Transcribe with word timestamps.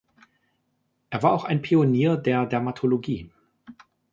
Er 1.11 1.21
war 1.21 1.31
auch 1.31 1.43
ein 1.43 1.61
Pionier 1.61 2.17
der 2.17 2.47
Dermatologie. 2.47 3.29